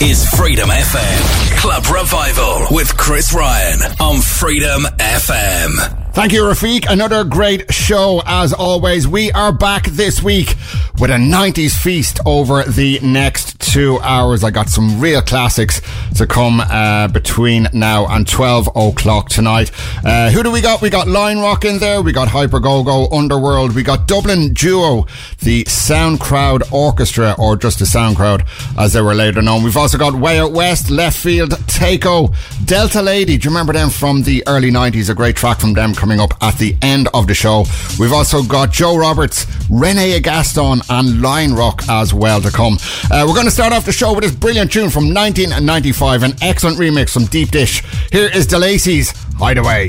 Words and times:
is 0.00 0.28
Freedom 0.30 0.68
FM. 0.68 1.58
Club 1.58 1.84
Revival 1.86 2.66
with 2.70 2.94
Chris 2.96 3.32
Ryan 3.34 3.80
on 3.98 4.20
Freedom 4.20 4.82
FM. 4.98 6.12
Thank 6.12 6.32
you, 6.32 6.42
Rafiq. 6.42 6.86
Another 6.88 7.24
great 7.24 7.72
show 7.72 8.22
as 8.26 8.52
always. 8.52 9.08
We 9.08 9.32
are 9.32 9.52
back 9.52 9.86
this 9.86 10.22
week 10.22 10.54
with 10.98 11.10
a 11.10 11.14
90s 11.14 11.76
feast 11.80 12.20
over 12.26 12.62
the 12.64 13.00
next 13.02 13.55
two 13.72 13.98
hours. 14.00 14.44
I 14.44 14.50
got 14.50 14.68
some 14.68 15.00
real 15.00 15.20
classics 15.20 15.80
to 16.16 16.26
come 16.26 16.60
uh, 16.60 17.08
between 17.08 17.66
now 17.72 18.06
and 18.06 18.26
12 18.26 18.68
o'clock 18.74 19.28
tonight. 19.28 19.70
Uh, 20.04 20.30
who 20.30 20.42
do 20.42 20.50
we 20.50 20.60
got? 20.60 20.80
We 20.80 20.88
got 20.88 21.08
Lionrock 21.08 21.64
in 21.64 21.78
there. 21.78 22.00
We 22.00 22.12
got 22.12 22.28
Hyper 22.28 22.60
Go 22.60 22.82
Go 22.84 23.08
Underworld. 23.08 23.74
We 23.74 23.82
got 23.82 24.06
Dublin 24.06 24.54
Duo, 24.54 25.06
the 25.40 25.64
Sound 25.64 26.20
Crowd 26.20 26.62
Orchestra, 26.72 27.34
or 27.38 27.56
just 27.56 27.80
the 27.80 27.86
Sound 27.86 28.16
Crowd 28.16 28.44
as 28.78 28.92
they 28.92 29.00
were 29.00 29.14
later 29.14 29.42
known. 29.42 29.62
We've 29.62 29.76
also 29.76 29.98
got 29.98 30.14
Way 30.14 30.38
Out 30.38 30.52
West, 30.52 30.86
Leftfield, 30.86 31.50
Takeo, 31.66 32.32
Delta 32.64 33.02
Lady. 33.02 33.36
Do 33.36 33.44
you 33.44 33.50
remember 33.50 33.72
them 33.72 33.90
from 33.90 34.22
the 34.22 34.42
early 34.46 34.70
90s? 34.70 35.10
A 35.10 35.14
great 35.14 35.36
track 35.36 35.60
from 35.60 35.74
them 35.74 35.94
coming 35.94 36.20
up 36.20 36.32
at 36.40 36.56
the 36.58 36.76
end 36.82 37.08
of 37.14 37.26
the 37.26 37.34
show. 37.34 37.64
We've 37.98 38.12
also 38.12 38.42
got 38.42 38.70
Joe 38.70 38.96
Roberts, 38.96 39.46
Rene 39.68 40.20
Gaston, 40.20 40.80
and 40.88 41.20
Lionrock 41.20 41.88
as 41.88 42.14
well 42.14 42.40
to 42.40 42.50
come. 42.50 42.78
Uh, 43.10 43.24
we're 43.26 43.34
going 43.34 43.46
to 43.46 43.50
start 43.56 43.72
off 43.72 43.86
the 43.86 43.92
show 43.92 44.12
with 44.12 44.22
this 44.22 44.34
brilliant 44.34 44.70
tune 44.70 44.90
from 44.90 45.14
1995, 45.14 46.24
an 46.24 46.32
excellent 46.42 46.76
remix 46.76 47.10
from 47.10 47.24
Deep 47.24 47.50
Dish. 47.50 47.82
Here 48.12 48.28
is 48.34 48.46
De'Lacy's 48.46 49.12
Hideaway. 49.38 49.86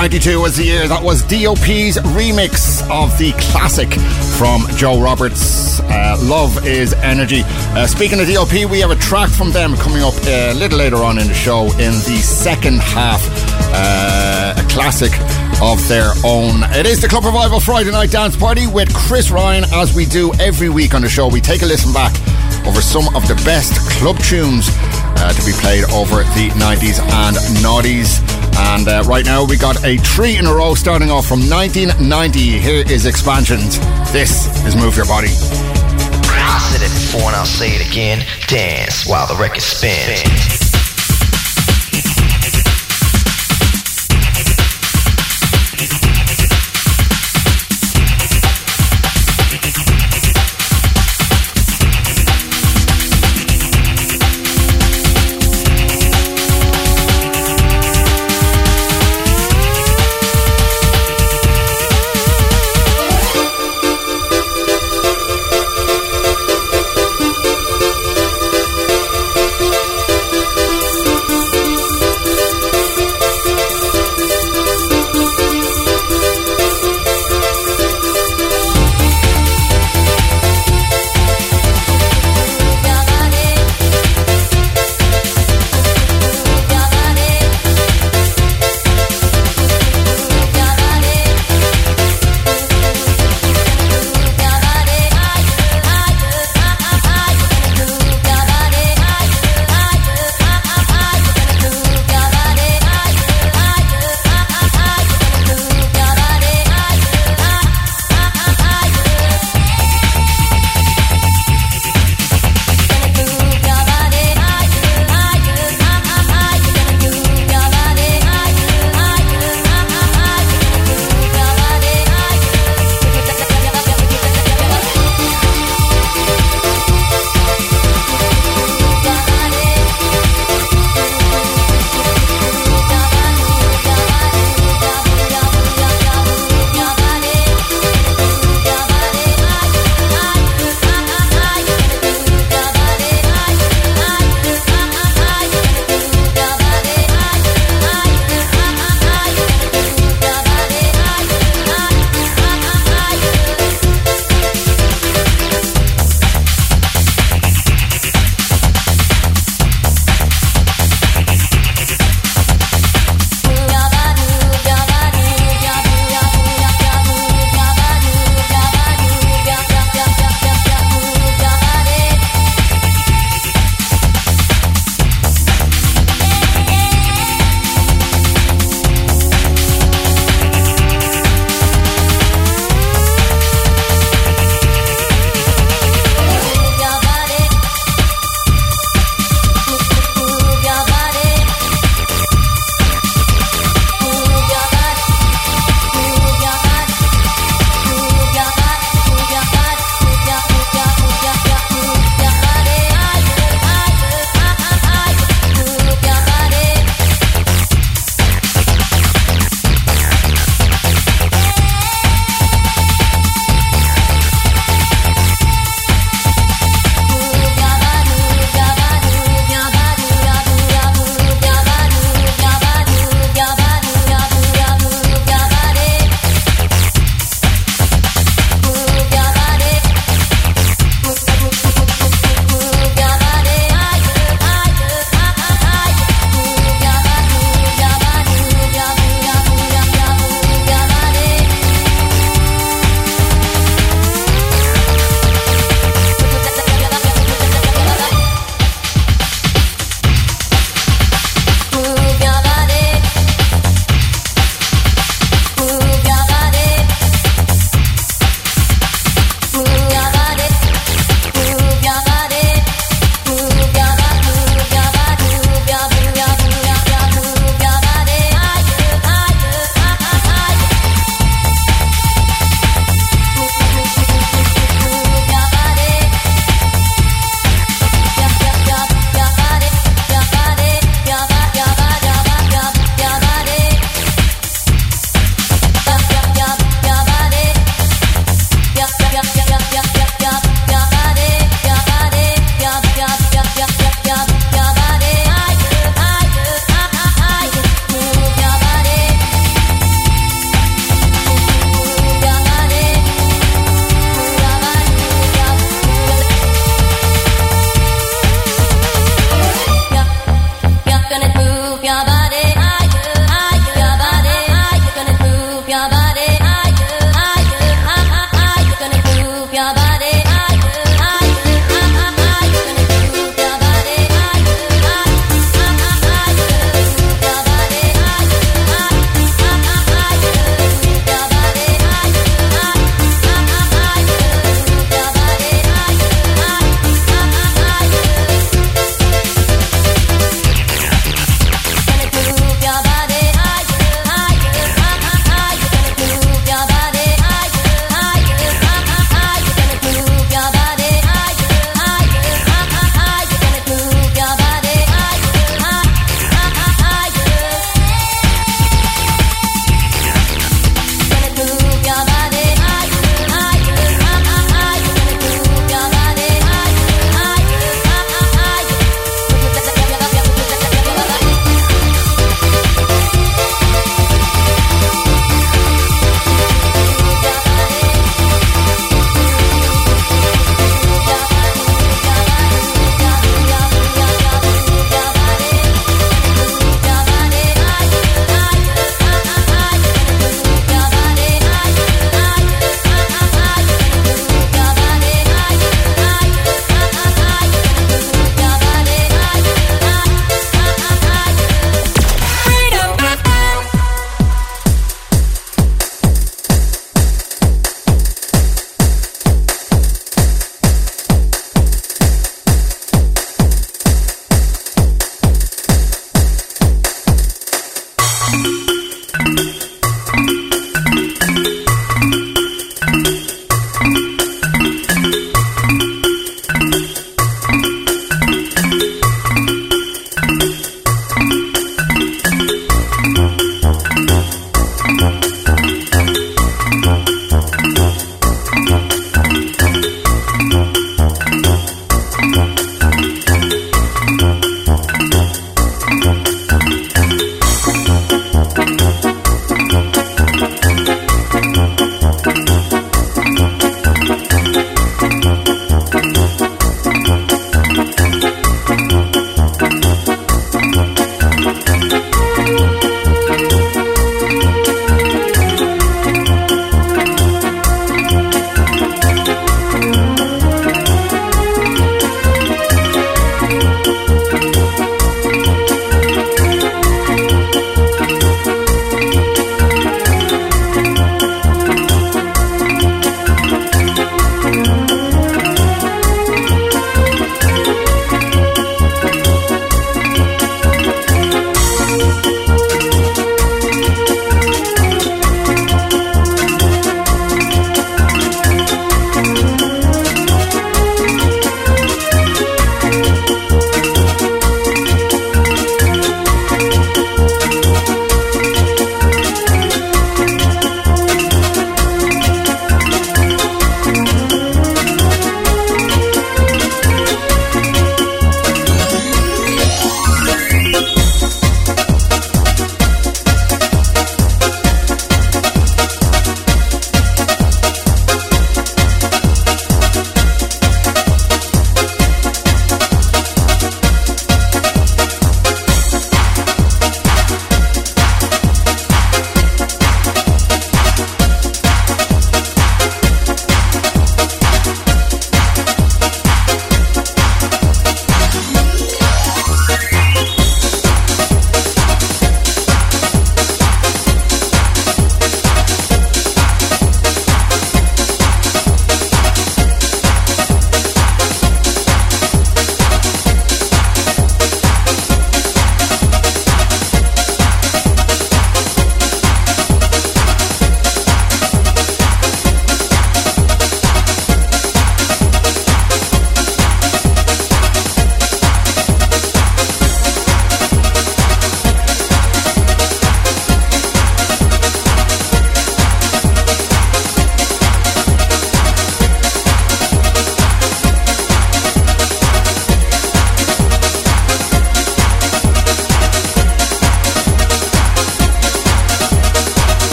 1992 0.00 0.40
was 0.40 0.56
the 0.56 0.64
year. 0.64 0.88
That 0.88 1.04
was 1.04 1.20
DOP's 1.28 2.00
remix 2.16 2.80
of 2.88 3.12
the 3.18 3.32
classic 3.52 3.92
from 4.40 4.64
Joe 4.78 4.98
Roberts. 4.98 5.78
Uh, 5.80 6.16
Love 6.22 6.64
is 6.64 6.94
Energy. 7.04 7.42
Uh, 7.76 7.86
speaking 7.86 8.18
of 8.18 8.26
DOP, 8.26 8.64
we 8.70 8.80
have 8.80 8.90
a 8.90 8.96
track 8.96 9.28
from 9.28 9.50
them 9.52 9.76
coming 9.76 10.00
up 10.02 10.14
uh, 10.24 10.52
a 10.52 10.54
little 10.54 10.78
later 10.78 11.04
on 11.04 11.18
in 11.18 11.28
the 11.28 11.34
show 11.34 11.64
in 11.76 11.92
the 12.08 12.16
second 12.24 12.80
half. 12.80 13.20
Uh, 13.76 14.54
a 14.56 14.62
classic 14.72 15.12
of 15.60 15.86
their 15.86 16.12
own. 16.24 16.64
It 16.72 16.86
is 16.86 17.02
the 17.02 17.08
Club 17.08 17.26
Revival 17.26 17.60
Friday 17.60 17.90
Night 17.90 18.10
Dance 18.10 18.38
Party 18.38 18.66
with 18.66 18.88
Chris 18.94 19.30
Ryan. 19.30 19.64
As 19.70 19.94
we 19.94 20.06
do 20.06 20.32
every 20.40 20.70
week 20.70 20.94
on 20.94 21.02
the 21.02 21.10
show, 21.10 21.28
we 21.28 21.42
take 21.42 21.60
a 21.60 21.66
listen 21.66 21.92
back 21.92 22.16
over 22.66 22.80
some 22.80 23.14
of 23.14 23.28
the 23.28 23.36
best 23.44 23.76
club 23.98 24.18
tunes 24.20 24.64
uh, 24.72 25.30
to 25.34 25.44
be 25.44 25.52
played 25.60 25.84
over 25.92 26.24
the 26.40 26.48
90s 26.56 27.04
and 27.04 27.36
noughties. 27.60 28.39
And 28.56 28.88
uh, 28.88 29.02
right 29.06 29.24
now 29.24 29.44
we 29.44 29.56
got 29.56 29.84
a 29.84 29.96
three 29.98 30.36
in 30.36 30.46
a 30.46 30.52
row 30.54 30.74
starting 30.74 31.10
off 31.10 31.26
from 31.26 31.40
1990. 31.48 32.40
Here 32.58 32.84
is 32.86 33.06
Xpansions. 33.06 33.78
This 34.12 34.46
is 34.66 34.76
Move 34.76 34.96
Your 34.96 35.06
Body. 35.06 35.28
I 35.28 36.58
said 36.72 36.84
it 36.84 36.92
before 36.92 37.28
and 37.28 37.36
I'll 37.36 37.46
say 37.46 37.70
it 37.74 37.90
again. 37.90 38.24
Dance 38.46 39.06
while 39.06 39.26
the 39.26 39.36
record 39.36 39.62
spins. 39.62 40.59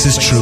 Show 0.00 0.08
faces 0.08 0.30
true 0.30 0.39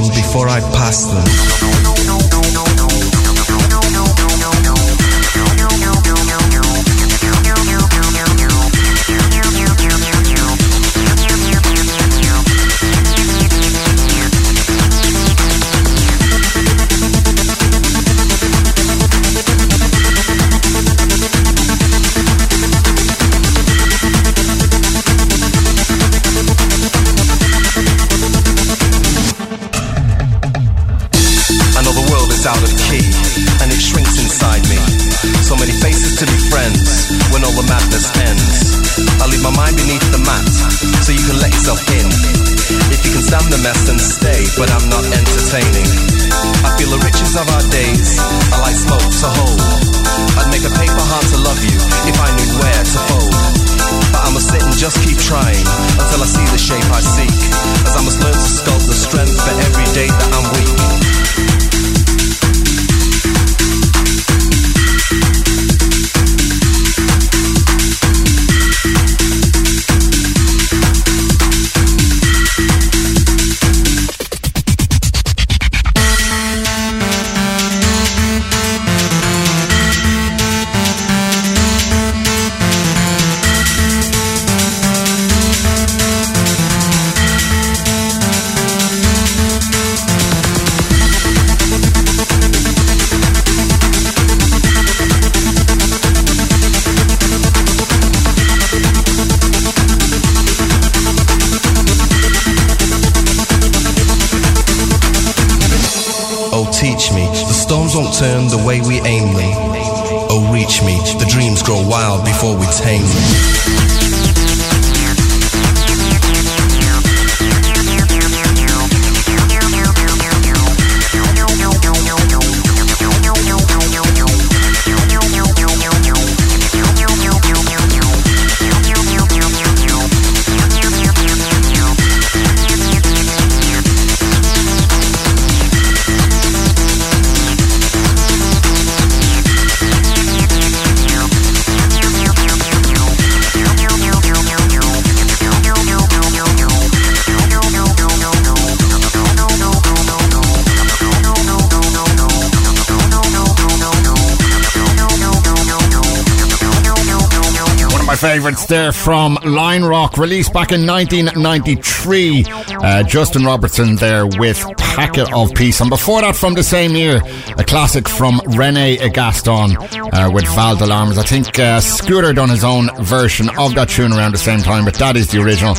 favourites 158.29 158.67
there 158.67 158.93
from 158.93 159.37
Lionrock, 159.37 160.19
released 160.19 160.53
back 160.53 160.71
in 160.71 160.87
1993. 160.87 162.45
Uh, 162.47 163.03
Justin 163.05 163.43
Robertson 163.43 163.97
there 163.97 164.27
with 164.27 164.63
Packet 164.77 165.33
of 165.33 165.55
Peace. 165.55 165.81
And 165.81 165.89
before 165.89 166.21
that, 166.21 166.37
from 166.37 166.53
the 166.53 166.63
same 166.63 166.95
year, 166.95 167.23
a 167.57 167.65
classic 167.65 168.07
from 168.07 168.43
Rene 168.49 168.97
Gaston 169.11 169.79
uh, 169.79 170.31
with 170.31 170.45
Vallée 170.45 170.79
de 170.79 170.85
Larmes. 170.87 171.17
I 171.17 171.23
think 171.23 171.59
uh, 171.59 171.81
Scooter 171.81 172.35
done 172.35 172.51
his 172.51 172.65
own 172.65 172.91
version 173.03 173.49
of 173.59 173.75
that 173.77 173.89
tune 173.89 174.13
around 174.13 174.33
the 174.33 174.39
same 174.39 174.61
time, 174.61 174.85
but 174.85 174.95
that 174.97 175.17
is 175.17 175.31
the 175.31 175.41
original. 175.41 175.75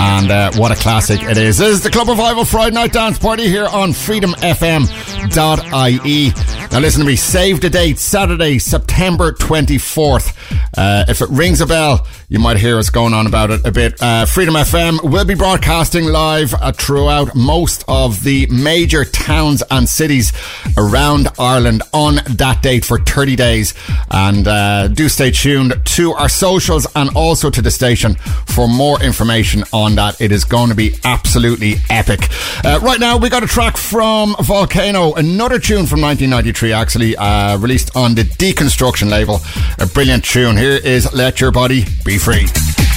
And 0.00 0.30
uh, 0.30 0.52
what 0.56 0.72
a 0.72 0.76
classic 0.76 1.22
it 1.22 1.36
is. 1.36 1.58
This 1.58 1.68
is 1.68 1.82
the 1.82 1.90
Club 1.90 2.08
Revival 2.08 2.46
Friday 2.46 2.74
Night 2.74 2.94
Dance 2.94 3.18
Party 3.18 3.46
here 3.46 3.66
on 3.66 3.90
freedomfm.ie. 3.90 4.90
Now 6.70 6.78
listen 6.78 7.00
to 7.00 7.06
me, 7.06 7.16
save 7.16 7.60
the 7.60 7.68
date, 7.68 7.98
Saturday, 7.98 8.58
September 8.58 9.32
24th. 9.32 10.36
Uh, 10.76 11.04
if 11.08 11.20
it 11.20 11.28
rings 11.30 11.60
a 11.60 11.66
bell, 11.66 11.89
you 12.28 12.38
might 12.38 12.58
hear 12.58 12.78
us 12.78 12.90
going 12.90 13.14
on 13.14 13.26
about 13.26 13.50
it 13.50 13.66
a 13.66 13.72
bit. 13.72 14.00
Uh, 14.00 14.26
Freedom 14.26 14.54
FM 14.54 15.02
will 15.02 15.24
be 15.24 15.34
broadcasting 15.34 16.04
live 16.04 16.54
uh, 16.54 16.72
throughout 16.72 17.34
most 17.34 17.84
of 17.88 18.22
the 18.22 18.46
major 18.46 19.04
towns 19.04 19.62
and 19.70 19.88
cities 19.88 20.32
around 20.76 21.28
Ireland 21.38 21.82
on 21.92 22.16
that 22.28 22.62
date 22.62 22.84
for 22.84 22.98
30 22.98 23.36
days. 23.36 23.74
And 24.10 24.46
uh, 24.46 24.88
do 24.88 25.08
stay 25.08 25.30
tuned 25.30 25.74
to 25.84 26.12
our 26.12 26.28
socials 26.28 26.86
and 26.94 27.10
also 27.16 27.50
to 27.50 27.62
the 27.62 27.70
station 27.70 28.14
for 28.46 28.68
more 28.68 29.02
information 29.02 29.64
on 29.72 29.94
that. 29.96 30.20
It 30.20 30.32
is 30.32 30.44
going 30.44 30.70
to 30.70 30.76
be 30.76 30.94
absolutely 31.04 31.74
epic. 31.88 32.28
Uh, 32.64 32.80
right 32.82 33.00
now, 33.00 33.16
we 33.16 33.28
got 33.28 33.42
a 33.42 33.46
track 33.46 33.76
from 33.76 34.34
Volcano, 34.40 35.14
another 35.14 35.58
tune 35.58 35.86
from 35.86 36.00
1993, 36.00 36.72
actually, 36.72 37.16
uh, 37.16 37.58
released 37.58 37.96
on 37.96 38.14
the 38.14 38.22
Deconstruction 38.22 39.10
label. 39.10 39.40
A 39.78 39.86
brilliant 39.86 40.24
tune. 40.24 40.56
Here 40.56 40.76
is 40.82 41.12
Let 41.12 41.40
Your 41.40 41.50
Body 41.50 41.69
Be 41.70 42.18
Free. 42.18 42.89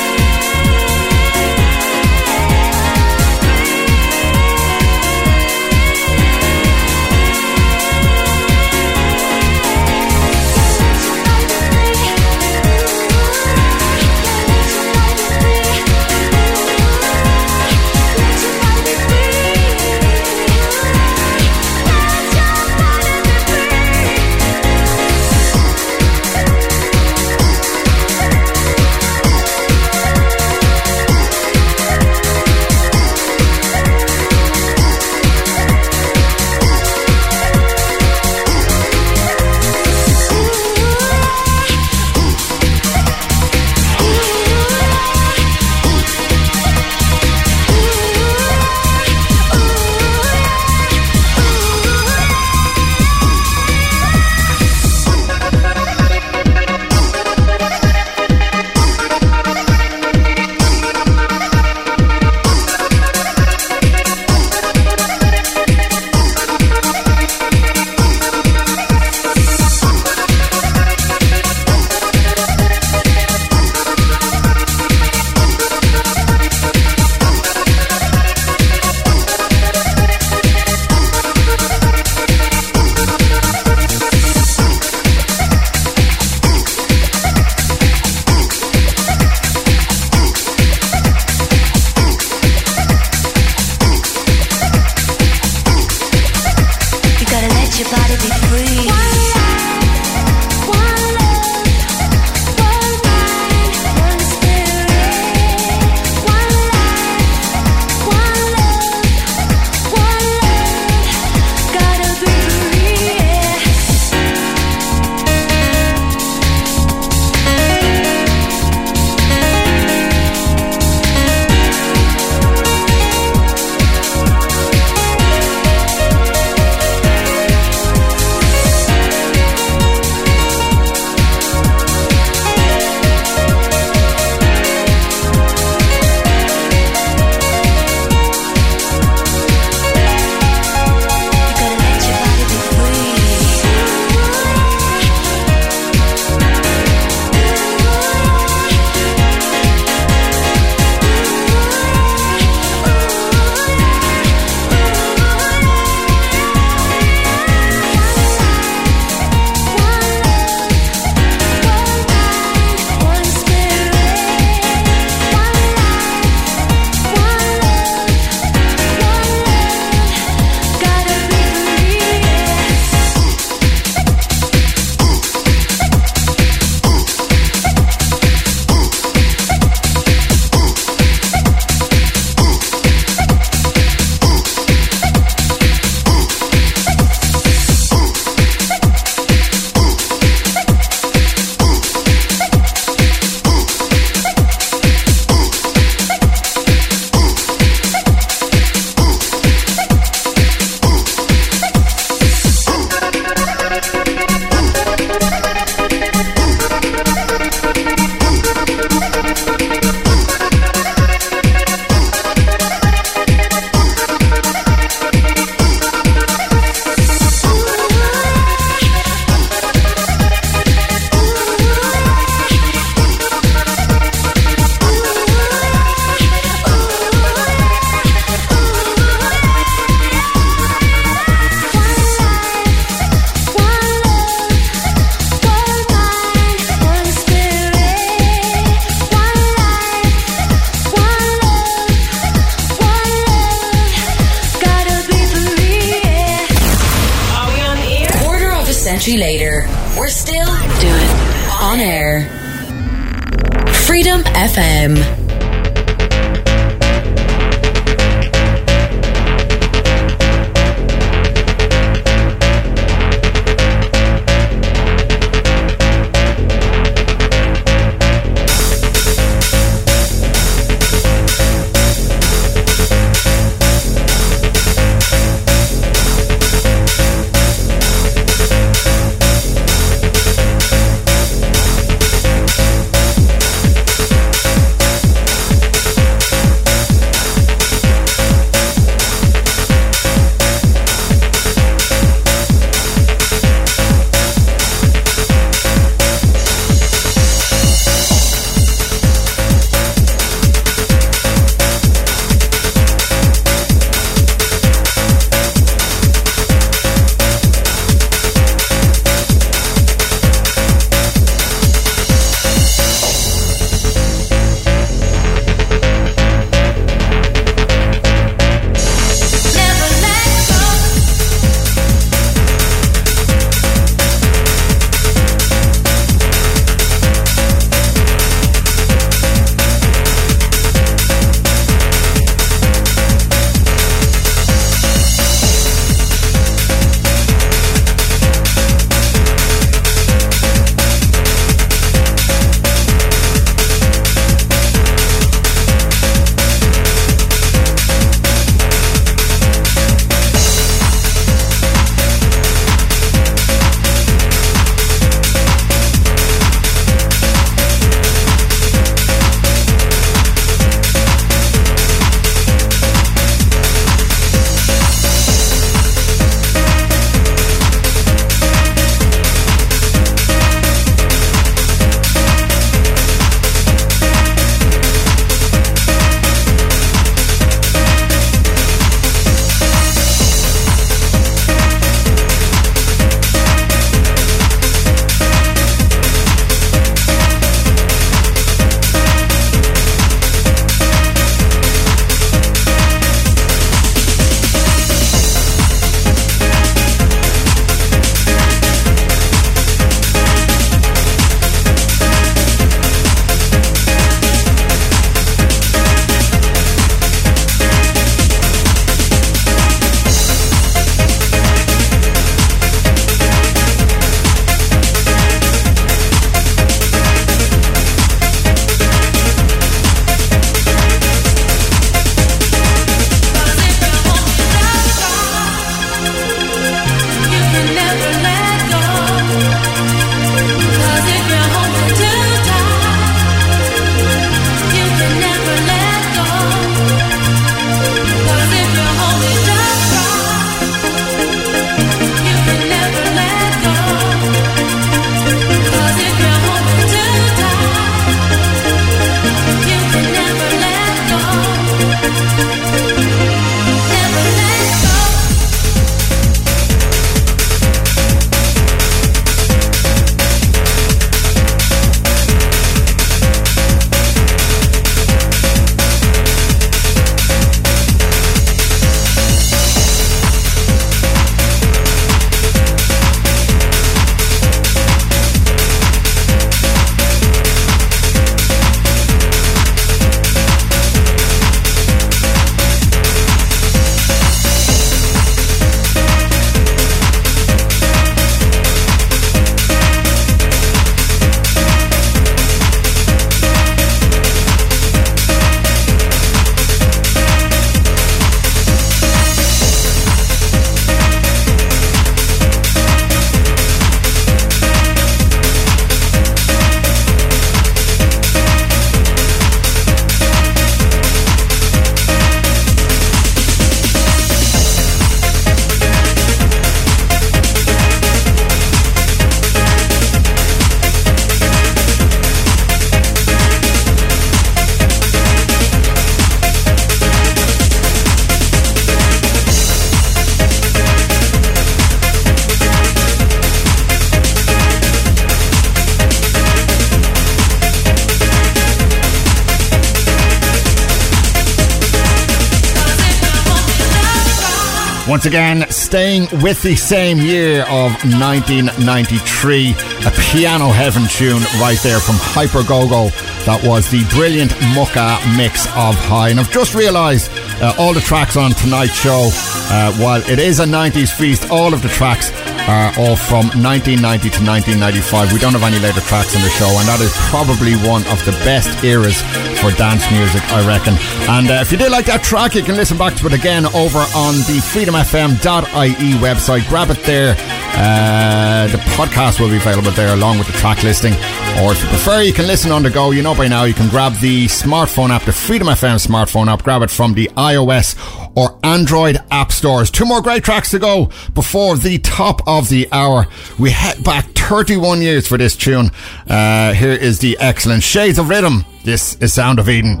Once 545.14 545.26
again, 545.26 545.64
staying 545.70 546.22
with 546.42 546.60
the 546.62 546.74
same 546.74 547.18
year 547.18 547.62
of 547.66 547.92
1993, 548.18 549.70
a 549.70 550.10
piano 550.32 550.70
heaven 550.70 551.06
tune 551.06 551.40
right 551.60 551.78
there 551.84 552.00
from 552.00 552.16
Hyper 552.18 552.64
Go-Go. 552.64 553.10
That 553.46 553.62
was 553.62 553.88
the 553.92 554.02
brilliant 554.10 554.50
Mucka 554.74 555.20
mix 555.36 555.66
of 555.76 555.94
High. 555.94 556.30
And 556.30 556.40
I've 556.40 556.50
just 556.50 556.74
realised 556.74 557.30
uh, 557.62 557.76
all 557.78 557.94
the 557.94 558.00
tracks 558.00 558.36
on 558.36 558.50
tonight's 558.54 558.92
show, 558.92 559.30
uh, 559.70 559.92
while 559.98 560.20
it 560.28 560.40
is 560.40 560.58
a 560.58 560.64
90s 560.64 561.16
feast, 561.16 561.48
all 561.48 561.72
of 561.72 561.82
the 561.82 561.90
tracks 561.90 562.32
are 562.66 562.88
all 562.96 563.16
from 563.16 563.52
1990 563.60 564.00
to 564.00 564.40
1995. 564.40 565.32
We 565.32 565.38
don't 565.38 565.52
have 565.52 565.62
any 565.62 565.78
later 565.78 566.00
tracks 566.00 566.34
in 566.34 566.40
the 566.40 566.48
show, 566.48 566.68
and 566.80 566.88
that 566.88 567.00
is 567.00 567.12
probably 567.28 567.76
one 567.84 568.06
of 568.08 568.18
the 568.24 568.32
best 568.44 568.72
eras 568.84 569.20
for 569.60 569.70
dance 569.76 570.04
music, 570.10 570.40
I 570.52 570.64
reckon. 570.64 570.96
And 571.28 571.50
uh, 571.50 571.60
if 571.60 571.72
you 571.72 571.78
did 571.78 571.92
like 571.92 572.06
that 572.06 572.22
track, 572.22 572.54
you 572.54 572.62
can 572.62 572.76
listen 572.76 572.96
back 572.96 573.14
to 573.20 573.26
it 573.26 573.32
again 573.32 573.66
over 573.76 574.00
on 574.16 574.34
the 574.48 574.60
freedomfm.ie 574.72 576.10
website. 576.24 576.66
Grab 576.68 576.90
it 576.90 577.02
there. 577.04 577.36
Uh, 577.76 578.68
the 578.68 578.78
podcast 578.96 579.40
will 579.40 579.50
be 579.50 579.56
available 579.56 579.90
there 579.92 580.14
along 580.14 580.38
with 580.38 580.46
the 580.46 580.52
track 580.54 580.82
listing. 580.82 581.12
Or 581.60 581.72
if 581.72 581.82
you 581.82 581.88
prefer, 581.88 582.22
you 582.22 582.32
can 582.32 582.46
listen 582.46 582.72
on 582.72 582.82
the 582.82 582.90
go. 582.90 583.10
You 583.10 583.22
know 583.22 583.34
by 583.34 583.48
now, 583.48 583.64
you 583.64 583.74
can 583.74 583.88
grab 583.90 584.14
the 584.20 584.46
smartphone 584.46 585.10
app, 585.10 585.24
the 585.24 585.32
Freedom 585.32 585.68
FM 585.68 586.00
smartphone 586.04 586.48
app, 586.48 586.62
grab 586.62 586.82
it 586.82 586.90
from 586.90 587.14
the 587.14 587.28
iOS 587.36 587.94
or 588.34 588.58
Android 588.62 589.18
app 589.30 589.52
stores. 589.52 589.90
Two 589.90 590.04
more 590.04 590.22
great 590.22 590.44
tracks 590.44 590.70
to 590.70 590.78
go 590.78 591.10
before 591.34 591.76
the 591.76 591.98
top 591.98 592.46
of 592.46 592.68
the 592.68 592.88
hour. 592.92 593.26
We 593.58 593.70
head 593.70 594.02
back 594.04 594.26
31 594.34 595.02
years 595.02 595.26
for 595.26 595.38
this 595.38 595.56
tune. 595.56 595.90
Uh, 596.28 596.72
here 596.74 596.92
is 596.92 597.20
the 597.20 597.36
excellent 597.38 597.82
Shades 597.82 598.18
of 598.18 598.28
Rhythm. 598.28 598.64
This 598.84 599.16
is 599.16 599.32
Sound 599.32 599.58
of 599.58 599.68
Eden. 599.68 600.00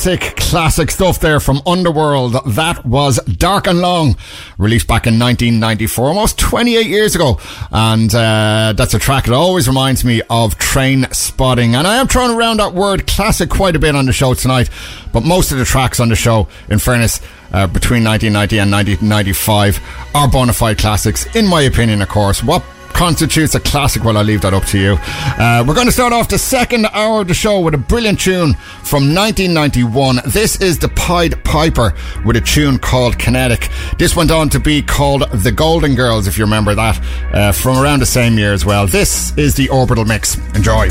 Classic, 0.00 0.34
classic 0.36 0.90
stuff 0.90 1.20
there 1.20 1.40
from 1.40 1.60
Underworld. 1.66 2.32
That 2.54 2.86
was 2.86 3.22
Dark 3.24 3.66
and 3.66 3.82
Long, 3.82 4.16
released 4.56 4.86
back 4.86 5.06
in 5.06 5.18
1994, 5.18 6.08
almost 6.08 6.38
28 6.38 6.86
years 6.86 7.14
ago. 7.14 7.38
And 7.70 8.08
uh, 8.14 8.72
that's 8.74 8.94
a 8.94 8.98
track 8.98 9.26
that 9.26 9.34
always 9.34 9.68
reminds 9.68 10.02
me 10.02 10.22
of 10.30 10.56
Trainspotting. 10.56 11.74
And 11.74 11.86
I 11.86 11.96
am 11.96 12.08
throwing 12.08 12.34
around 12.34 12.60
that 12.60 12.72
word 12.72 13.06
classic 13.06 13.50
quite 13.50 13.76
a 13.76 13.78
bit 13.78 13.94
on 13.94 14.06
the 14.06 14.12
show 14.14 14.32
tonight. 14.32 14.70
But 15.12 15.22
most 15.22 15.52
of 15.52 15.58
the 15.58 15.66
tracks 15.66 16.00
on 16.00 16.08
the 16.08 16.16
show, 16.16 16.48
in 16.70 16.78
fairness, 16.78 17.20
uh, 17.52 17.66
between 17.66 18.02
1990 18.02 18.56
and 18.56 18.72
1995 18.72 19.80
are 20.14 20.28
bona 20.28 20.54
fide 20.54 20.78
classics, 20.78 21.26
in 21.36 21.46
my 21.46 21.60
opinion, 21.60 22.00
of 22.00 22.08
course. 22.08 22.42
What 22.42 22.64
constitutes 23.00 23.54
a 23.54 23.60
classic? 23.60 24.04
Well, 24.04 24.18
I'll 24.18 24.24
leave 24.24 24.42
that 24.42 24.52
up 24.52 24.66
to 24.66 24.78
you. 24.78 24.98
Uh, 25.00 25.64
we're 25.66 25.72
going 25.72 25.86
to 25.86 25.92
start 25.92 26.12
off 26.12 26.28
the 26.28 26.36
second 26.36 26.84
hour 26.92 27.22
of 27.22 27.28
the 27.28 27.34
show 27.34 27.58
with 27.58 27.72
a 27.72 27.78
brilliant 27.78 28.20
tune 28.20 28.52
from 28.82 29.14
1991. 29.14 30.20
This 30.26 30.60
is 30.60 30.78
the 30.78 30.90
Pied 30.90 31.42
Piper 31.42 31.94
with 32.26 32.36
a 32.36 32.42
tune 32.42 32.78
called 32.78 33.18
Kinetic. 33.18 33.70
This 33.96 34.14
went 34.14 34.30
on 34.30 34.50
to 34.50 34.60
be 34.60 34.82
called 34.82 35.22
The 35.30 35.50
Golden 35.50 35.94
Girls, 35.94 36.26
if 36.26 36.36
you 36.36 36.44
remember 36.44 36.74
that, 36.74 37.02
uh, 37.32 37.52
from 37.52 37.78
around 37.78 38.00
the 38.00 38.06
same 38.06 38.36
year 38.36 38.52
as 38.52 38.66
well. 38.66 38.86
This 38.86 39.34
is 39.38 39.54
the 39.54 39.70
Orbital 39.70 40.04
Mix. 40.04 40.36
Enjoy. 40.54 40.90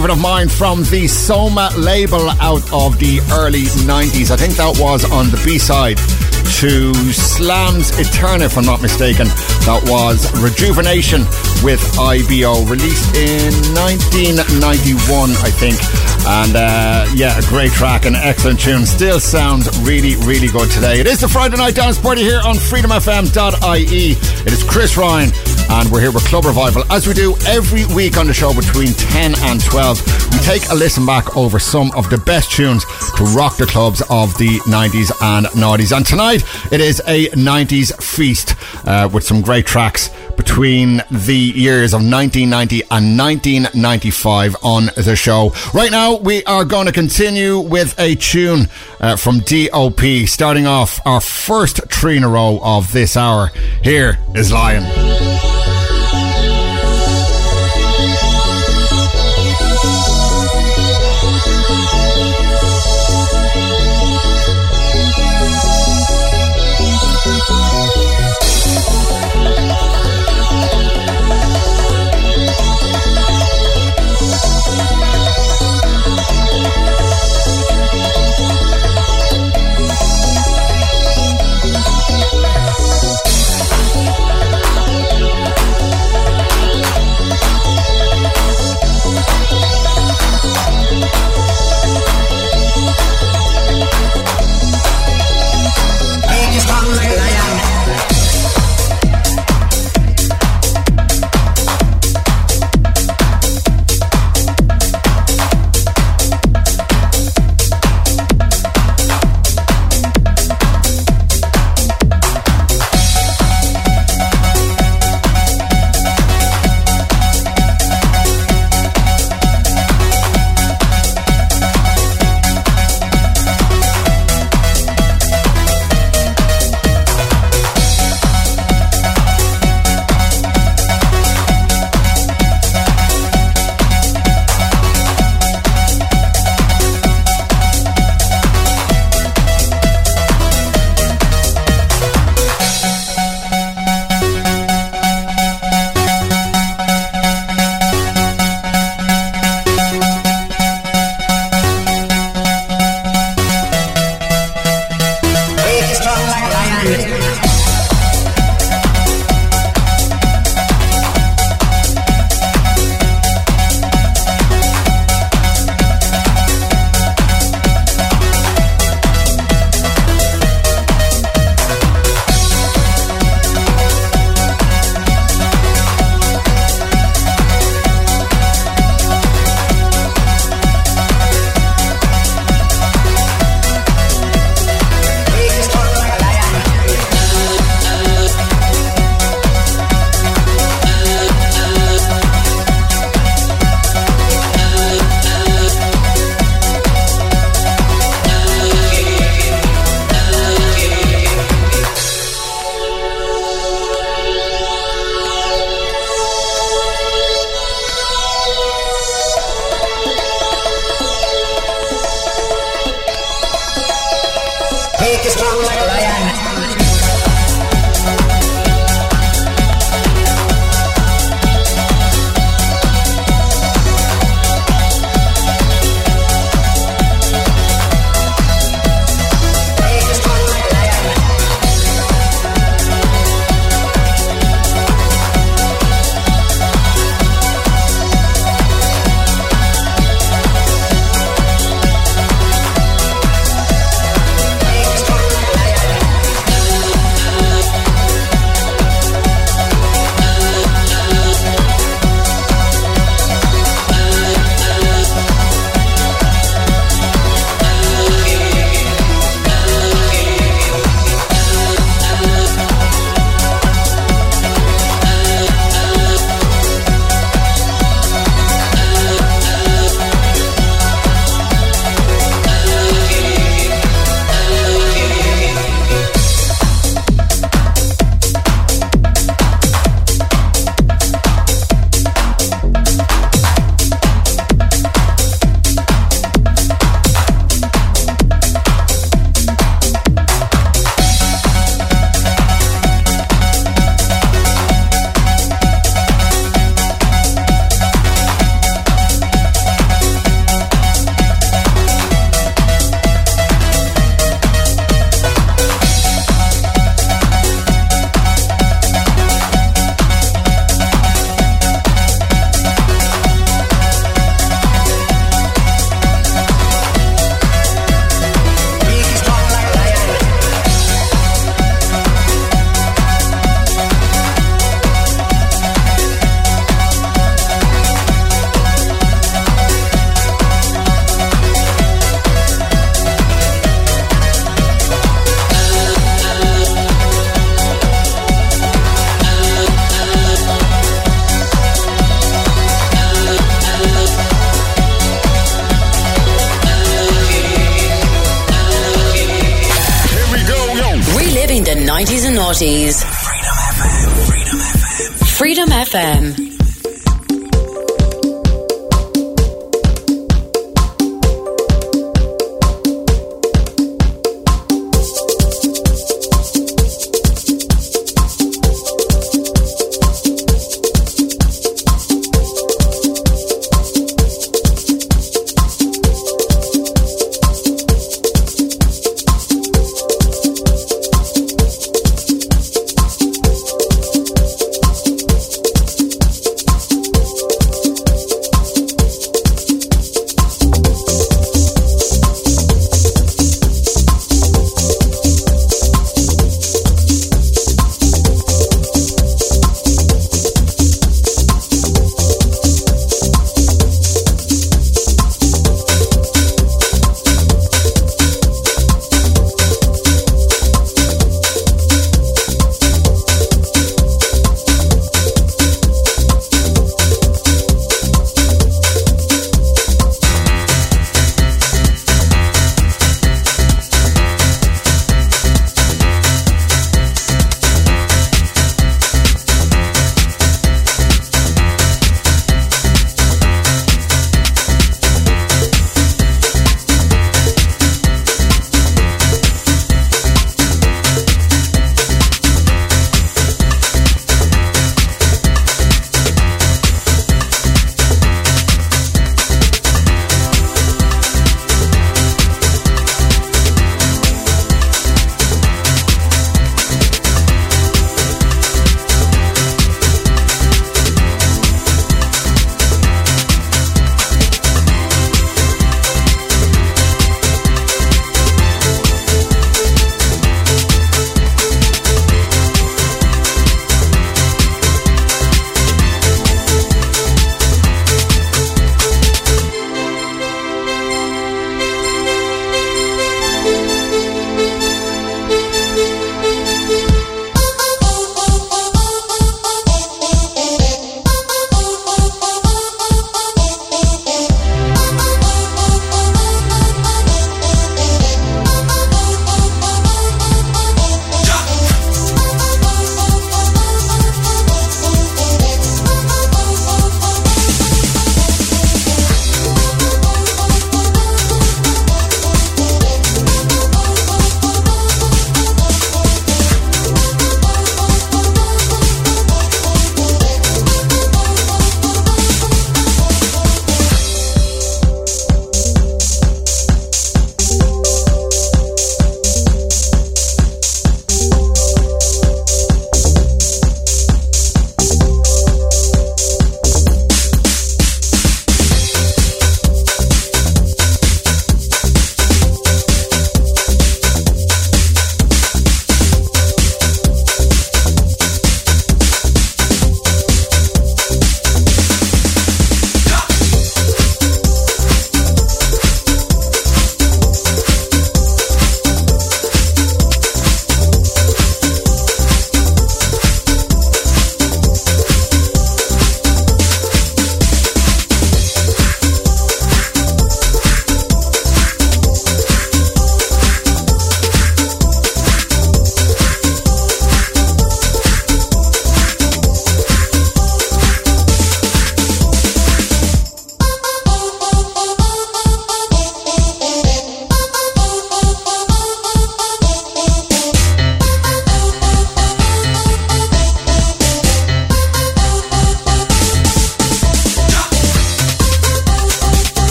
Favourite 0.00 0.16
of 0.16 0.22
mine 0.22 0.48
from 0.48 0.82
the 0.84 1.06
Soma 1.06 1.68
label 1.76 2.30
out 2.40 2.64
of 2.72 2.98
the 2.98 3.20
early 3.32 3.68
90s. 3.84 4.30
I 4.30 4.36
think 4.36 4.54
that 4.54 4.80
was 4.80 5.04
on 5.04 5.28
the 5.28 5.36
B 5.44 5.58
side 5.58 5.98
to 6.60 6.94
Slam's 7.12 7.92
Eterna, 8.00 8.46
if 8.46 8.56
I'm 8.56 8.64
not 8.64 8.80
mistaken. 8.80 9.26
That 9.68 9.84
was 9.92 10.24
Rejuvenation 10.40 11.28
with 11.60 11.84
IBO, 12.00 12.64
released 12.64 13.12
in 13.12 13.52
1991, 13.76 15.36
I 15.44 15.52
think. 15.52 15.76
And 16.24 16.56
uh, 16.56 17.04
yeah, 17.12 17.36
a 17.36 17.42
great 17.48 17.72
track, 17.72 18.06
an 18.06 18.14
excellent 18.14 18.60
tune. 18.60 18.86
Still 18.86 19.20
sounds 19.20 19.68
really, 19.80 20.16
really 20.24 20.48
good 20.48 20.70
today. 20.70 21.00
It 21.00 21.06
is 21.06 21.20
the 21.20 21.28
Friday 21.28 21.56
Night 21.56 21.74
Dance 21.74 21.98
Party 21.98 22.22
here 22.22 22.40
on 22.40 22.56
freedomfm.ie. 22.56 24.16
It 24.16 24.52
is 24.52 24.62
Chris 24.64 24.96
Ryan, 24.96 25.28
and 25.70 25.90
we're 25.90 26.00
here 26.00 26.10
with 26.10 26.24
Club 26.24 26.44
Revival. 26.44 26.82
As 26.90 27.06
we 27.06 27.14
do 27.14 27.36
every 27.46 27.86
week 27.94 28.16
on 28.16 28.26
the 28.26 28.34
show 28.34 28.52
between 28.52 28.92
10 28.92 29.34
and 29.38 29.62
12, 29.62 30.32
we 30.32 30.38
take 30.40 30.68
a 30.70 30.74
listen 30.74 31.06
back 31.06 31.36
over 31.36 31.58
some 31.58 31.92
of 31.92 32.10
the 32.10 32.18
best 32.18 32.50
tunes 32.50 32.84
to 33.16 33.24
rock 33.36 33.56
the 33.56 33.66
clubs 33.66 34.00
of 34.10 34.36
the 34.38 34.58
90s 34.66 35.12
and 35.22 35.46
90s. 35.46 35.96
And 35.96 36.04
tonight, 36.04 36.42
it 36.72 36.80
is 36.80 37.00
a 37.06 37.28
90s 37.28 38.02
feast 38.02 38.54
uh, 38.86 39.08
with 39.12 39.24
some 39.24 39.42
great 39.42 39.66
tracks 39.66 40.10
between 40.36 41.02
the 41.10 41.36
years 41.36 41.92
of 41.92 42.00
1990 42.00 42.82
and 42.90 43.18
1995 43.18 44.56
on 44.62 44.86
the 44.96 45.14
show. 45.14 45.52
Right 45.72 45.90
now, 45.90 46.16
we 46.16 46.42
are 46.44 46.64
going 46.64 46.86
to 46.86 46.92
continue 46.92 47.60
with 47.60 47.98
a 47.98 48.16
tune 48.16 48.68
uh, 49.00 49.16
from 49.16 49.40
DOP, 49.40 50.26
starting 50.26 50.66
off 50.66 51.00
our 51.06 51.20
first 51.20 51.80
three 51.92 52.16
in 52.16 52.24
a 52.24 52.28
row 52.28 52.58
of 52.62 52.92
this 52.92 53.16
hour. 53.16 53.48
Here 53.82 54.18
is 54.34 54.50
Lion. 54.50 55.29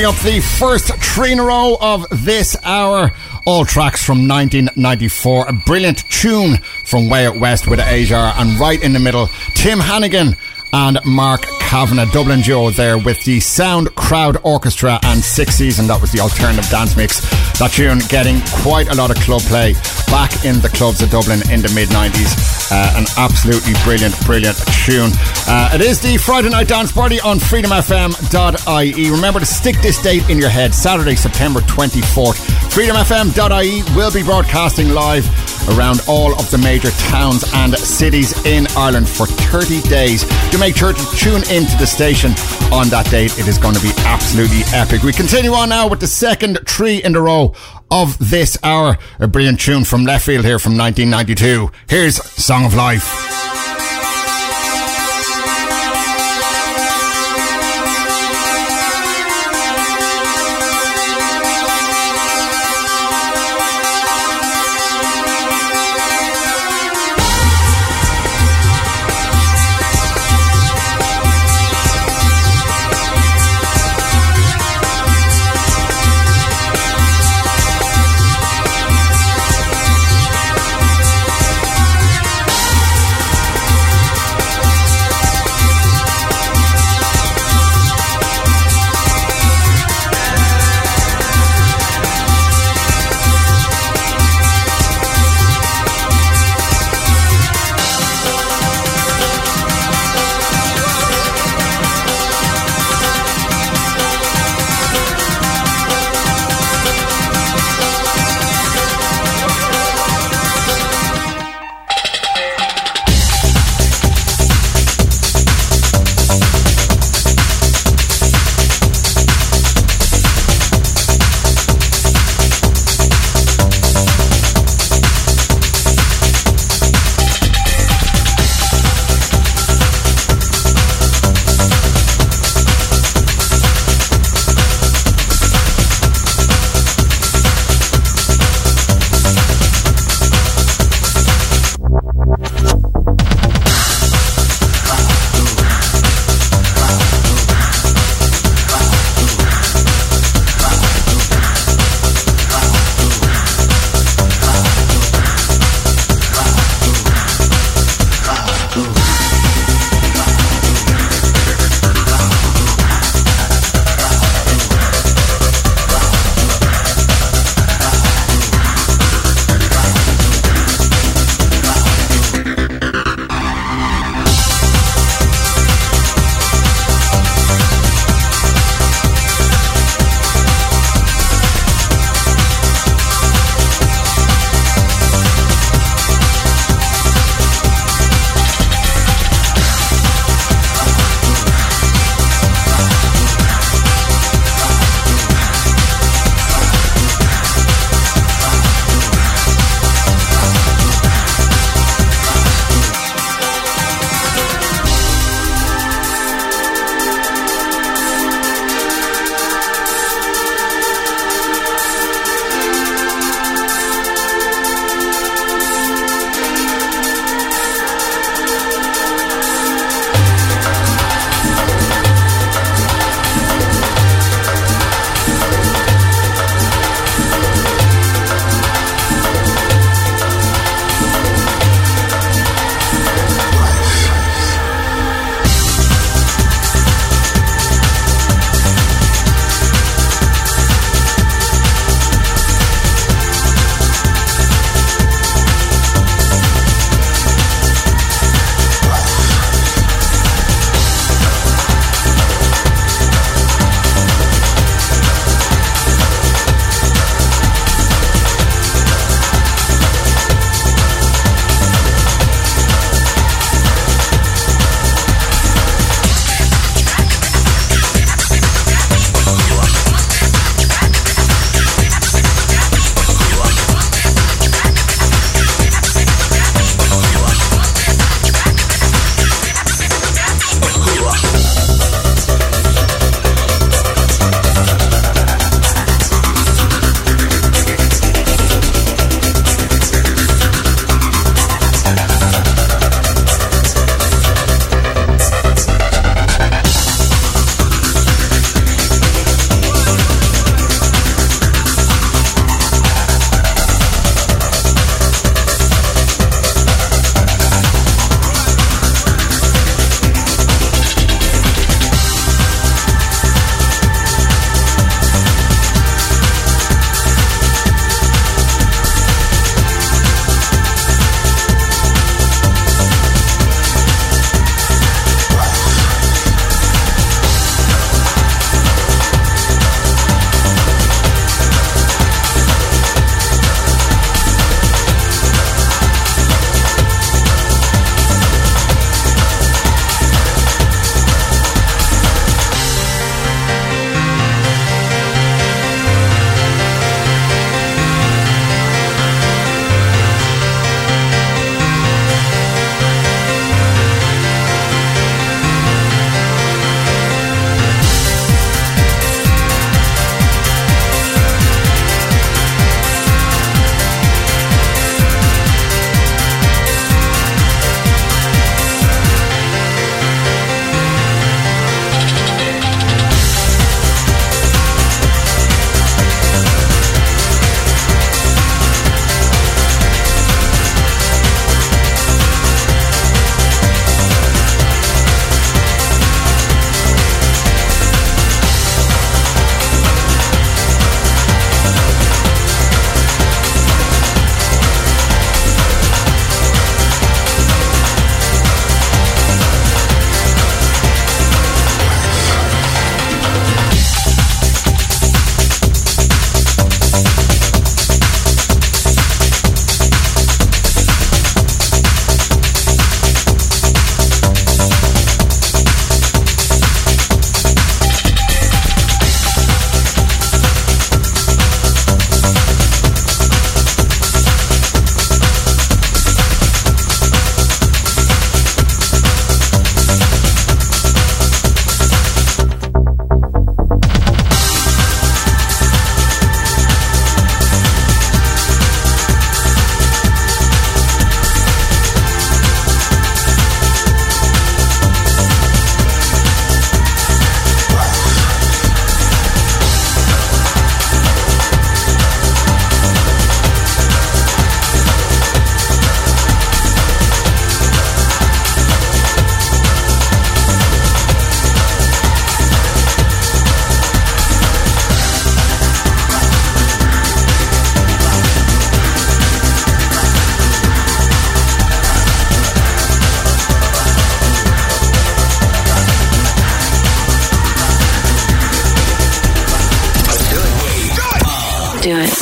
Finishing 0.00 0.18
up 0.18 0.32
the 0.32 0.40
first 0.40 0.94
three 1.14 1.32
in 1.32 1.40
row 1.42 1.76
of 1.78 2.06
this 2.24 2.56
hour. 2.64 3.12
All 3.44 3.66
tracks 3.66 4.02
from 4.02 4.26
1994. 4.26 5.48
A 5.48 5.52
brilliant 5.52 6.08
tune 6.08 6.56
from 6.86 7.10
Way 7.10 7.26
Out 7.26 7.38
West 7.38 7.66
with 7.66 7.80
Ajare. 7.80 8.32
And 8.38 8.58
right 8.58 8.82
in 8.82 8.94
the 8.94 8.98
middle, 8.98 9.26
Tim 9.54 9.78
Hannigan 9.78 10.36
and 10.72 10.98
Mark 11.04 11.42
Kavanagh, 11.42 12.10
Dublin 12.12 12.40
duo 12.40 12.70
there 12.70 12.96
with 12.96 13.22
the 13.24 13.40
Sound 13.40 13.94
Crowd 13.94 14.38
Orchestra 14.42 14.98
and 15.02 15.22
Six 15.22 15.56
Season. 15.56 15.86
That 15.86 16.00
was 16.00 16.12
the 16.12 16.20
alternative 16.20 16.70
dance 16.70 16.96
mix. 16.96 17.20
That 17.58 17.72
tune 17.72 17.98
getting 18.08 18.40
quite 18.62 18.88
a 18.88 18.94
lot 18.94 19.10
of 19.10 19.18
club 19.18 19.42
play 19.42 19.74
back 20.06 20.44
in 20.46 20.60
the 20.60 20.70
clubs 20.70 21.02
of 21.02 21.10
Dublin 21.10 21.40
in 21.50 21.60
the 21.60 21.70
mid 21.74 21.88
90s. 21.90 22.72
Uh, 22.72 22.98
an 22.98 23.06
absolutely 23.18 23.74
brilliant, 23.84 24.18
brilliant 24.24 24.56
tune. 24.86 25.12
Uh, 25.52 25.68
it 25.74 25.80
is 25.80 25.98
the 25.98 26.16
Friday 26.16 26.48
Night 26.48 26.68
Dance 26.68 26.92
Party 26.92 27.18
on 27.22 27.40
freedomfm.ie. 27.40 29.10
Remember 29.10 29.40
to 29.40 29.44
stick 29.44 29.74
this 29.82 30.00
date 30.00 30.30
in 30.30 30.38
your 30.38 30.48
head 30.48 30.72
Saturday, 30.72 31.16
September 31.16 31.58
24th. 31.62 32.36
Freedomfm.ie 32.70 33.96
will 33.96 34.12
be 34.12 34.22
broadcasting 34.22 34.90
live 34.90 35.26
around 35.70 36.02
all 36.06 36.38
of 36.38 36.48
the 36.52 36.58
major 36.58 36.92
towns 36.92 37.42
and 37.52 37.76
cities 37.76 38.46
in 38.46 38.68
Ireland 38.76 39.08
for 39.08 39.26
30 39.26 39.82
days. 39.88 40.22
Do 40.52 40.58
make 40.58 40.76
sure 40.76 40.92
to 40.92 41.16
tune 41.16 41.42
into 41.50 41.76
the 41.78 41.86
station 41.86 42.30
on 42.72 42.88
that 42.90 43.08
date. 43.10 43.36
It 43.36 43.48
is 43.48 43.58
going 43.58 43.74
to 43.74 43.82
be 43.82 43.90
absolutely 44.04 44.60
epic. 44.72 45.02
We 45.02 45.12
continue 45.12 45.50
on 45.50 45.70
now 45.70 45.88
with 45.88 45.98
the 45.98 46.06
second 46.06 46.60
three 46.68 47.02
in 47.02 47.16
a 47.16 47.20
row 47.20 47.54
of 47.90 48.16
this 48.18 48.56
hour. 48.62 48.98
A 49.18 49.26
brilliant 49.26 49.58
tune 49.58 49.82
from 49.82 50.06
Leftfield 50.06 50.44
here 50.44 50.60
from 50.60 50.78
1992. 50.78 51.72
Here's 51.88 52.22
Song 52.40 52.64
of 52.64 52.74
Life. 52.74 53.29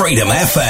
Freedom 0.08 0.30
FM. 0.30 0.67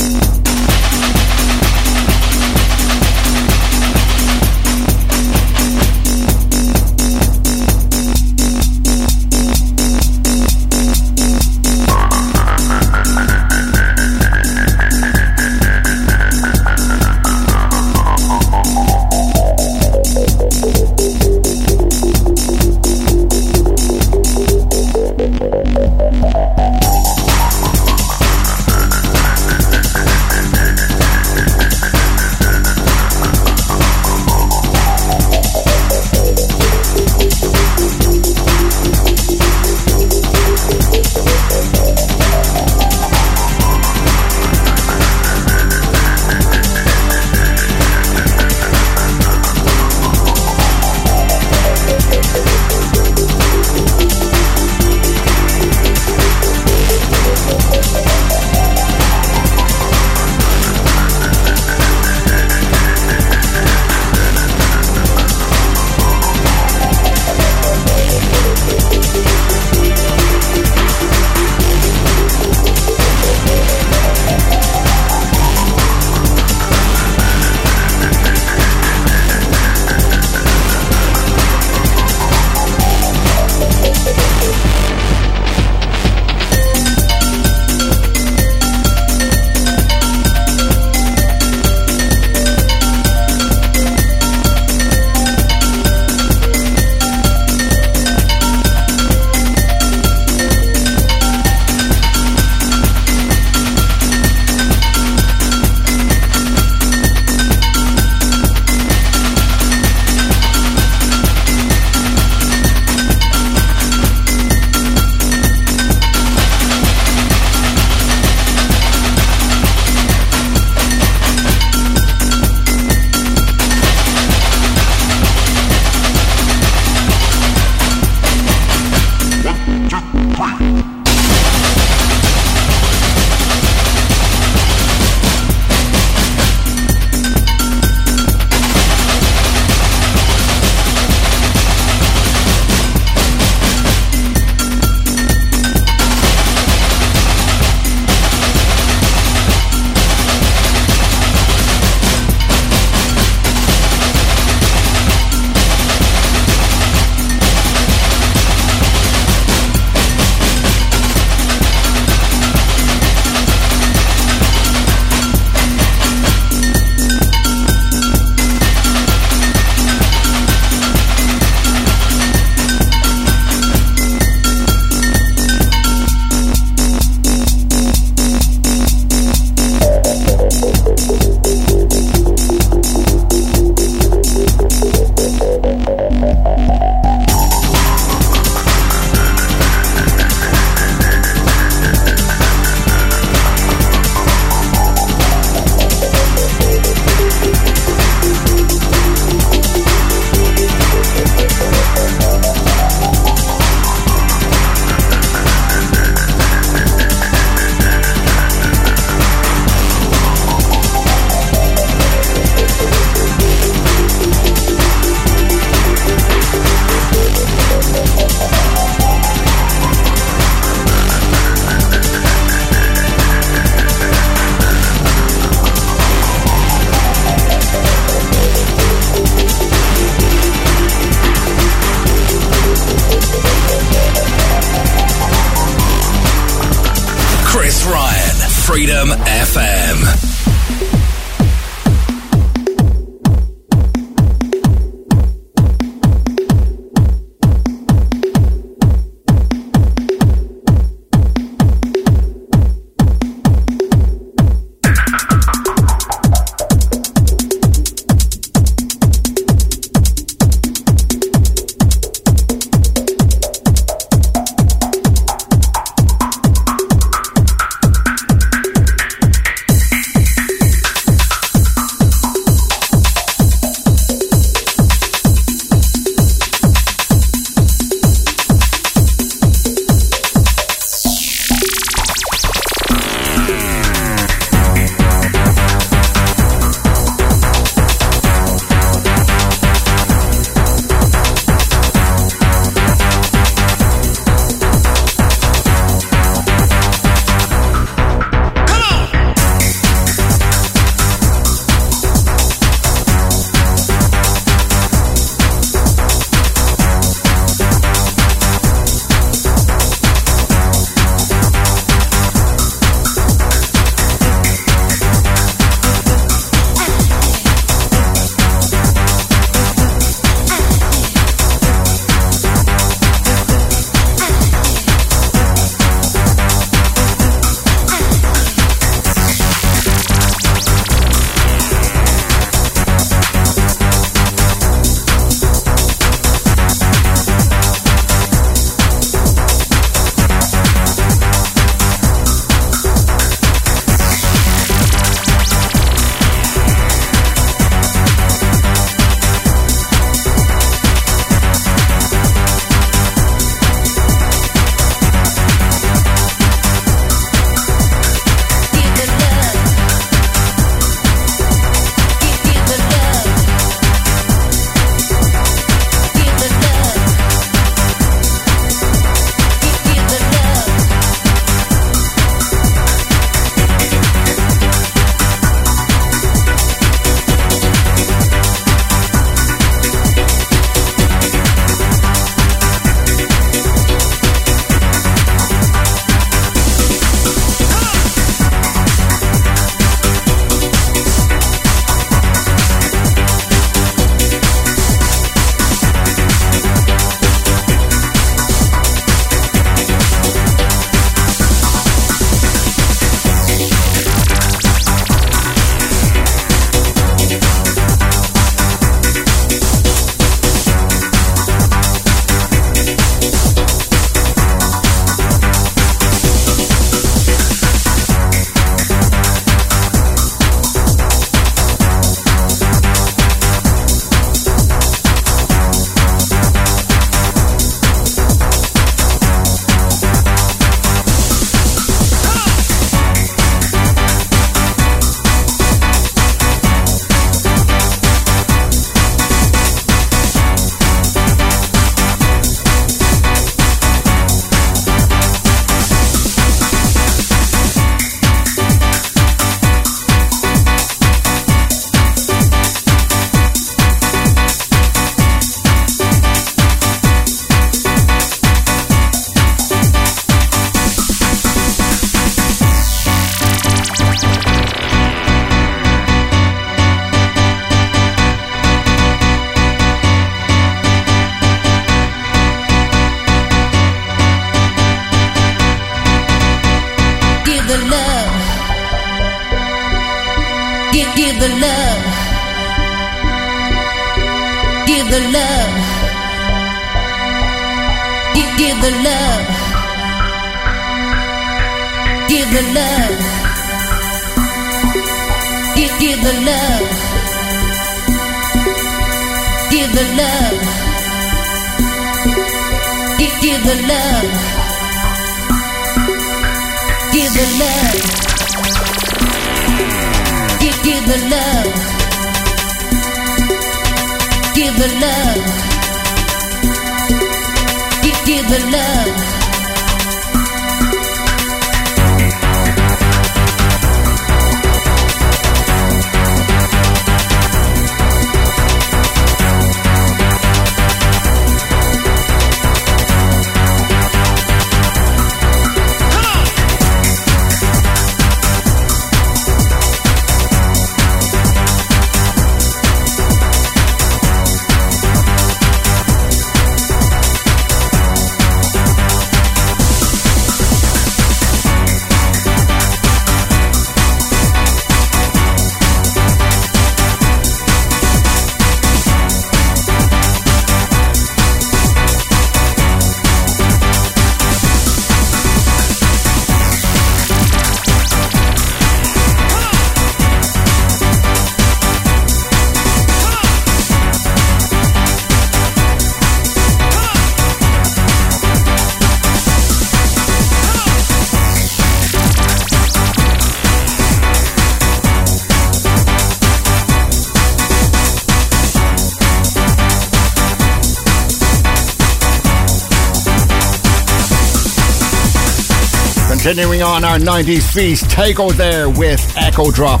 Continuing 596.48 596.82
on 596.82 597.04
our 597.04 597.18
90s 597.18 597.70
feast, 597.74 598.10
Taiko 598.10 598.50
there 598.52 598.88
with 598.88 599.20
Echo 599.36 599.70
Drop 599.70 600.00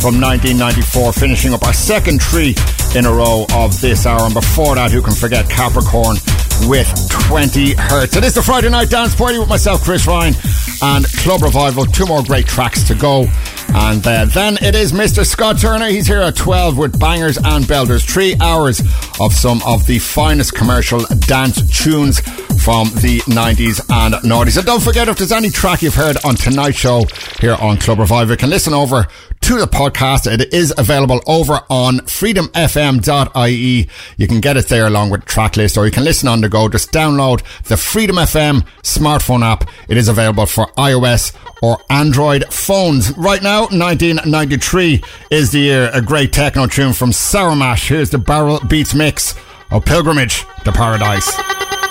from 0.00 0.18
1994, 0.18 1.12
finishing 1.12 1.52
up 1.52 1.62
our 1.64 1.74
second 1.74 2.22
three 2.22 2.54
in 2.96 3.04
a 3.04 3.12
row 3.12 3.44
of 3.52 3.78
this 3.78 4.06
hour. 4.06 4.22
And 4.22 4.32
before 4.32 4.74
that, 4.76 4.90
who 4.90 5.02
can 5.02 5.12
forget 5.12 5.50
Capricorn 5.50 6.16
with 6.62 6.88
20 7.10 7.74
Hertz? 7.74 8.16
It 8.16 8.24
is 8.24 8.34
the 8.34 8.40
Friday 8.40 8.70
night 8.70 8.88
dance 8.88 9.14
party 9.14 9.38
with 9.38 9.50
myself, 9.50 9.84
Chris 9.84 10.06
Ryan, 10.06 10.32
and 10.80 11.04
Club 11.18 11.42
Revival. 11.42 11.84
Two 11.84 12.06
more 12.06 12.22
great 12.22 12.46
tracks 12.46 12.82
to 12.84 12.94
go. 12.94 13.26
And 13.74 14.06
uh, 14.06 14.26
then 14.26 14.58
it 14.60 14.74
is 14.74 14.92
Mr. 14.92 15.24
Scott 15.24 15.58
Turner. 15.58 15.86
He's 15.86 16.06
here 16.06 16.20
at 16.20 16.36
12 16.36 16.76
with 16.76 17.00
bangers 17.00 17.36
and 17.38 17.64
belters. 17.64 18.06
Three 18.06 18.36
hours 18.40 18.80
of 19.18 19.32
some 19.32 19.62
of 19.66 19.86
the 19.86 19.98
finest 19.98 20.54
commercial 20.54 21.00
dance 21.26 21.56
tunes 21.82 22.20
from 22.62 22.88
the 23.00 23.20
90s 23.26 23.80
and 23.90 24.14
noughties. 24.24 24.56
And 24.58 24.66
don't 24.66 24.82
forget, 24.82 25.08
if 25.08 25.16
there's 25.16 25.32
any 25.32 25.50
track 25.50 25.82
you've 25.82 25.94
heard 25.94 26.16
on 26.24 26.34
tonight's 26.34 26.76
show 26.76 27.04
here 27.40 27.54
on 27.54 27.78
Club 27.78 27.98
Revival, 27.98 28.32
you 28.32 28.36
can 28.36 28.50
listen 28.50 28.74
over 28.74 29.06
to 29.42 29.58
the 29.58 29.66
podcast. 29.66 30.30
It 30.30 30.52
is 30.54 30.72
available 30.78 31.20
over 31.26 31.60
on 31.68 31.98
freedomfm.ie. 32.00 33.88
You 34.16 34.28
can 34.28 34.40
get 34.40 34.56
it 34.56 34.68
there 34.68 34.86
along 34.86 35.10
with 35.10 35.22
the 35.22 35.26
track 35.26 35.56
list 35.56 35.76
or 35.76 35.84
you 35.84 35.90
can 35.90 36.04
listen 36.04 36.28
on 36.28 36.40
the 36.40 36.48
go. 36.48 36.68
Just 36.68 36.92
download 36.92 37.42
the 37.64 37.76
Freedom 37.76 38.16
FM 38.16 38.66
smartphone 38.82 39.42
app. 39.44 39.68
It 39.88 39.96
is 39.96 40.08
available 40.08 40.46
for 40.46 40.66
iOS 40.78 41.36
or 41.60 41.78
Android 41.90 42.44
phones. 42.52 43.16
Right 43.18 43.42
now, 43.42 43.62
1993 43.62 45.02
is 45.30 45.50
the 45.50 45.58
year. 45.58 45.90
A 45.92 46.00
great 46.00 46.32
techno 46.32 46.66
tune 46.66 46.92
from 46.92 47.12
Sour 47.12 47.56
Mash. 47.56 47.88
Here's 47.88 48.10
the 48.10 48.18
Barrel 48.18 48.60
Beats 48.68 48.94
mix 48.94 49.34
of 49.70 49.84
Pilgrimage 49.84 50.44
to 50.64 50.72
Paradise. 50.72 51.81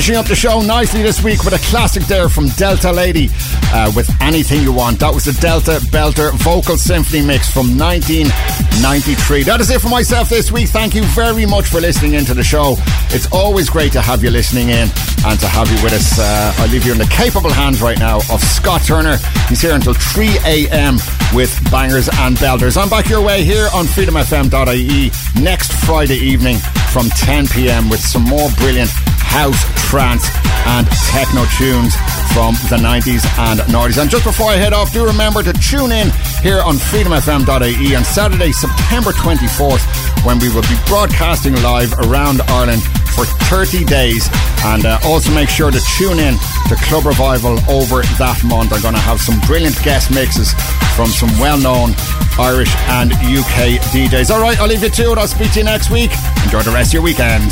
Finishing 0.00 0.16
up 0.16 0.28
the 0.28 0.34
show 0.34 0.62
nicely 0.62 1.02
this 1.02 1.22
week 1.22 1.44
with 1.44 1.52
a 1.52 1.58
classic 1.70 2.02
there 2.04 2.30
from 2.30 2.48
Delta 2.56 2.90
Lady 2.90 3.28
uh, 3.64 3.92
with 3.94 4.08
Anything 4.22 4.62
You 4.62 4.72
Want. 4.72 4.98
That 5.00 5.12
was 5.12 5.26
the 5.26 5.36
Delta 5.42 5.72
Belter 5.92 6.32
Vocal 6.40 6.78
Symphony 6.78 7.20
mix 7.20 7.52
from 7.52 7.76
1993. 7.76 9.42
That 9.42 9.60
is 9.60 9.68
it 9.68 9.78
for 9.82 9.90
myself 9.90 10.30
this 10.30 10.50
week. 10.50 10.70
Thank 10.70 10.94
you 10.94 11.02
very 11.12 11.44
much 11.44 11.66
for 11.66 11.82
listening 11.82 12.14
into 12.14 12.32
the 12.32 12.42
show. 12.42 12.76
It's 13.10 13.30
always 13.30 13.68
great 13.68 13.92
to 13.92 14.00
have 14.00 14.24
you 14.24 14.30
listening 14.30 14.70
in 14.70 14.88
and 15.26 15.38
to 15.38 15.46
have 15.46 15.68
you 15.68 15.76
with 15.84 15.92
us. 15.92 16.18
Uh, 16.18 16.54
I 16.56 16.66
leave 16.72 16.86
you 16.86 16.92
in 16.92 16.98
the 16.98 17.12
capable 17.12 17.52
hands 17.52 17.82
right 17.82 17.98
now 17.98 18.24
of 18.32 18.40
Scott 18.40 18.80
Turner. 18.80 19.18
He's 19.50 19.60
here 19.60 19.74
until 19.74 19.92
3 19.92 20.28
a.m. 20.46 20.96
with 21.34 21.52
bangers 21.70 22.08
and 22.24 22.38
belters. 22.38 22.80
I'm 22.80 22.88
back 22.88 23.10
your 23.10 23.20
way 23.20 23.44
here 23.44 23.68
on 23.74 23.84
freedomfm.ie 23.84 25.12
next 25.42 25.72
Friday 25.84 26.16
evening 26.16 26.56
from 26.88 27.10
10 27.10 27.48
p.m. 27.48 27.90
with 27.90 28.00
some 28.00 28.22
more 28.22 28.48
brilliant 28.56 28.88
house, 29.30 29.62
trance, 29.90 30.22
and 30.70 30.86
techno 31.10 31.42
tunes 31.58 31.98
from 32.30 32.54
the 32.70 32.78
90s 32.78 33.26
and 33.50 33.58
90s. 33.66 34.00
And 34.00 34.08
just 34.08 34.22
before 34.22 34.46
I 34.46 34.54
head 34.54 34.72
off, 34.72 34.92
do 34.92 35.04
remember 35.04 35.42
to 35.42 35.52
tune 35.52 35.90
in 35.90 36.10
here 36.46 36.62
on 36.62 36.76
freedomfm.ie 36.76 37.96
on 37.96 38.04
Saturday, 38.04 38.52
September 38.52 39.10
24th, 39.10 39.82
when 40.24 40.38
we 40.38 40.48
will 40.48 40.62
be 40.62 40.78
broadcasting 40.86 41.54
live 41.60 41.92
around 42.06 42.40
Ireland 42.54 42.82
for 43.18 43.26
30 43.50 43.84
days. 43.84 44.30
And 44.62 44.86
uh, 44.86 45.00
also 45.04 45.34
make 45.34 45.48
sure 45.48 45.72
to 45.72 45.80
tune 45.98 46.20
in 46.20 46.38
to 46.70 46.76
Club 46.86 47.06
Revival 47.06 47.58
over 47.68 48.06
that 48.22 48.38
month. 48.46 48.72
I'm 48.72 48.82
going 48.82 48.94
to 48.94 49.00
have 49.02 49.20
some 49.20 49.40
brilliant 49.40 49.74
guest 49.82 50.14
mixes 50.14 50.54
from 50.94 51.08
some 51.10 51.34
well 51.42 51.58
known 51.58 51.98
Irish 52.38 52.70
and 52.94 53.10
UK 53.10 53.82
DJs. 53.90 54.30
All 54.30 54.40
right, 54.40 54.58
I'll 54.60 54.68
leave 54.68 54.84
you 54.84 54.90
to 54.90 55.12
it. 55.12 55.18
I'll 55.18 55.26
speak 55.26 55.50
to 55.54 55.58
you 55.58 55.64
next 55.64 55.90
week. 55.90 56.12
Enjoy 56.44 56.62
the 56.62 56.70
rest 56.70 56.90
of 56.90 56.94
your 56.94 57.02
weekend. 57.02 57.50